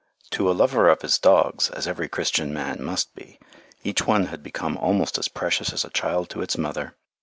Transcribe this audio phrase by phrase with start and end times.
[0.31, 3.39] To a lover of his dogs, as every Christian man must be,
[3.83, 6.95] each one had become almost as precious as a child to its mother.